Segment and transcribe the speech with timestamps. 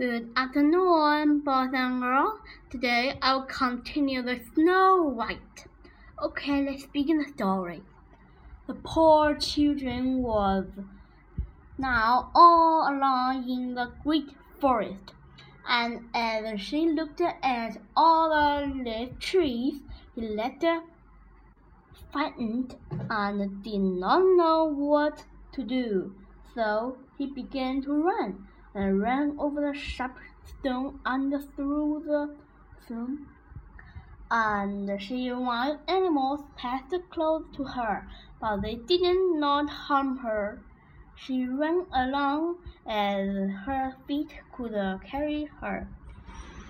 [0.00, 2.38] Good afternoon, boys and girls.
[2.70, 5.66] Today I will continue the Snow White.
[6.22, 7.82] Okay, let's begin the story.
[8.66, 10.64] The poor children was
[11.76, 15.12] now all alone in the great forest,
[15.68, 19.82] and as she looked at all the trees,
[20.14, 20.64] she looked
[22.10, 22.74] frightened
[23.10, 26.14] and did not know what to do.
[26.54, 32.34] So he began to run and ran over the sharp stone and through the
[32.84, 33.26] stone.
[34.30, 38.06] And she wild animals passed close to her,
[38.40, 39.02] but they did
[39.38, 40.60] not harm her.
[41.16, 42.56] She ran along
[42.86, 45.88] as her feet could carry her,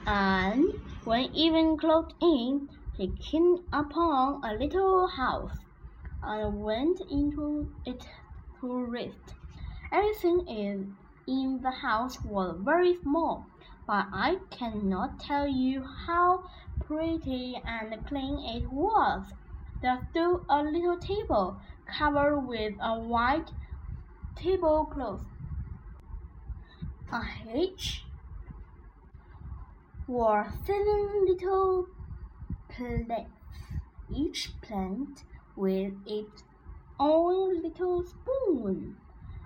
[0.07, 0.65] and
[1.05, 5.57] when even close in, she came upon a little house
[6.23, 8.05] and went into it
[8.61, 9.35] to rest.
[9.93, 10.87] Everything is
[11.27, 13.47] in the house was very small,
[13.87, 16.45] but I cannot tell you how
[16.80, 19.32] pretty and clean it was.
[19.82, 23.51] There stood a little table covered with a white
[24.37, 25.24] tablecloth.
[27.12, 28.05] A hedge
[30.07, 31.87] were seven little
[32.68, 33.30] plates,
[34.09, 35.24] each plant
[35.57, 36.45] with its
[36.99, 38.96] own little spoon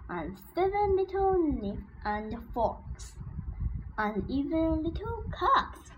[0.09, 3.17] and seven little knives and forks,
[3.97, 5.91] and even little cups.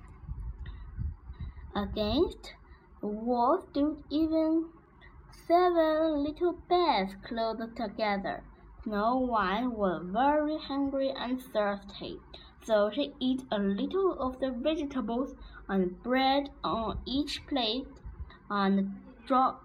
[1.75, 2.55] Against
[3.01, 4.67] the wall stood even
[5.47, 8.43] seven little beds close together.
[8.85, 12.21] Snow White was very hungry and thirsty,
[12.63, 15.35] so she ate a little of the vegetables
[15.69, 17.89] and bread on each plate,
[18.49, 19.65] and drop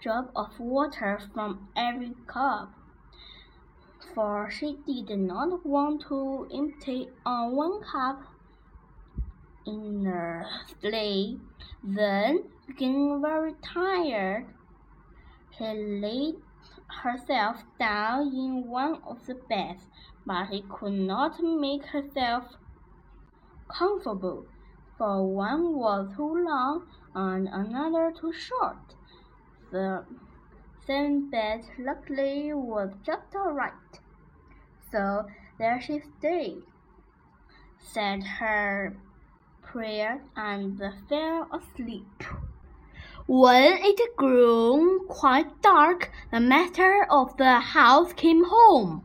[0.00, 2.70] drop of water from every cup
[4.14, 8.22] for she did not want to empty on one cup
[9.66, 10.44] in the
[10.80, 11.36] sleigh.
[11.82, 12.44] Then,
[12.76, 14.46] getting very tired,
[15.56, 16.36] she laid
[17.02, 19.88] herself down in one of the beds,
[20.24, 22.56] but she could not make herself
[23.68, 24.46] comfortable,
[24.96, 28.94] for one was too long and another too short.
[29.70, 30.04] The
[30.86, 33.72] same bed luckily was just all right.
[34.92, 35.26] So
[35.58, 36.62] there she stayed,
[37.80, 38.96] said her
[39.62, 42.22] prayer, and fell asleep.
[43.26, 49.02] When it grew quite dark, the master of the house came home.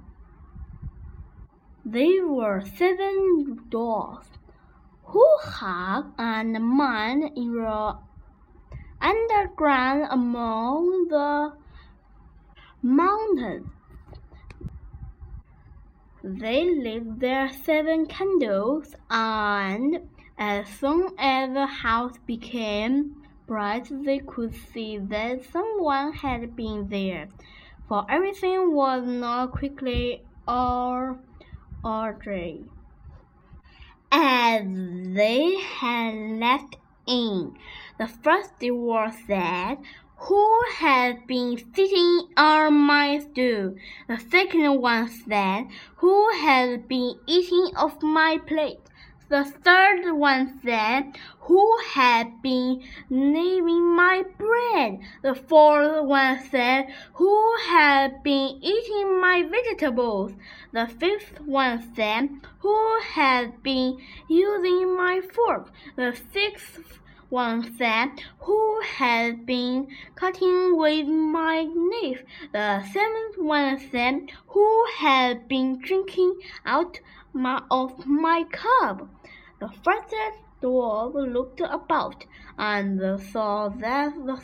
[1.84, 4.28] There were seven doors
[5.06, 7.98] who had and mine in the
[9.02, 11.61] underground among the
[12.82, 13.68] mountains.
[16.24, 20.02] They lit their seven candles, and
[20.38, 27.30] as soon as the house became bright, they could see that someone had been there,
[27.88, 31.20] for everything was not quickly or
[31.84, 32.66] orderly
[34.12, 36.76] as they had left
[37.08, 37.56] in.
[37.98, 39.78] The first was that
[40.26, 43.76] who has been sitting on my stool?
[44.08, 48.80] The second one said, Who has been eating off my plate?
[49.30, 51.18] The third one said,
[51.48, 55.00] Who has been gnawing my bread?
[55.24, 60.34] The fourth one said, Who has been eating my vegetables?
[60.72, 65.72] The fifth one said, Who has been using my fork?
[65.96, 67.00] The sixth
[67.32, 68.10] one said,
[68.42, 72.24] Who has been cutting with my knife?
[72.52, 77.00] The seventh one said, Who has been drinking out
[77.32, 79.08] my, of my cup?
[79.62, 80.14] The first
[80.62, 82.26] dwarf looked about
[82.58, 83.00] and
[83.32, 84.42] saw that the,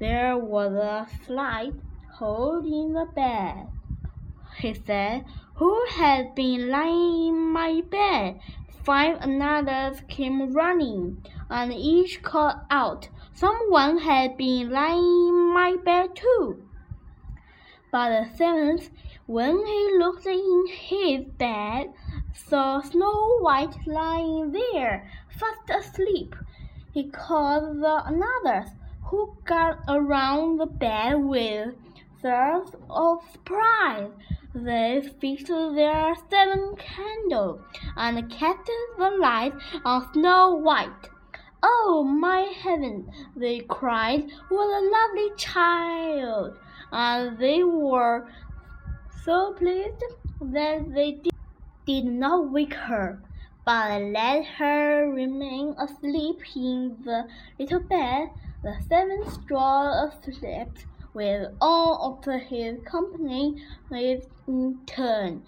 [0.00, 1.74] there was a slight
[2.14, 3.68] hole in the bed.
[4.58, 8.40] He said, Who has been lying in my bed?
[8.82, 16.16] Five others came running, and each called out, Someone had been lying in my bed
[16.16, 16.62] too.
[17.92, 18.90] But the seventh,
[19.26, 21.92] when he looked in his bed,
[22.32, 26.34] saw Snow White lying there, fast asleep.
[26.92, 28.04] He called the
[28.44, 28.70] others,
[29.04, 31.74] who got around the bed with
[32.22, 34.10] thirst of surprise.
[34.52, 37.60] They fixed their seven candles
[37.96, 38.18] and
[38.98, 39.52] the light
[39.84, 41.08] on Snow White.
[41.62, 43.12] Oh, my heaven!
[43.36, 44.28] they cried.
[44.48, 46.58] What a lovely child!
[46.90, 48.28] And they were
[49.24, 50.02] so pleased
[50.40, 51.32] that they did
[51.86, 53.22] did not wake her,
[53.64, 58.30] but let her remain asleep in the little bed.
[58.62, 63.56] The seven straw slept with all of his company
[63.90, 65.42] in turn,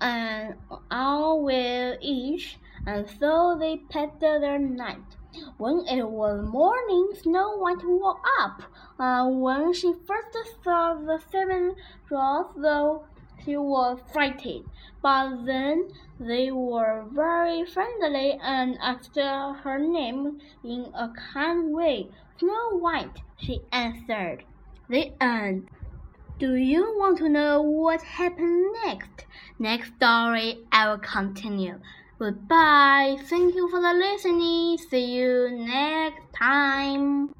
[0.00, 0.54] and
[0.90, 5.16] all will each, and so they passed their night.
[5.56, 8.62] When it was morning, Snow White woke up.
[8.98, 11.76] Uh, when she first saw the seven
[12.08, 13.04] dwarfs, though
[13.44, 14.64] she was frightened,
[15.00, 22.08] but then they were very friendly and asked her name in a kind way.
[22.38, 24.44] Snow White, she answered.
[24.88, 25.68] The end.
[26.38, 29.26] Do you want to know what happened next?
[29.58, 31.78] Next story I will continue.
[32.18, 33.16] Goodbye.
[33.24, 34.78] Thank you for the listening.
[34.78, 37.34] See you next time.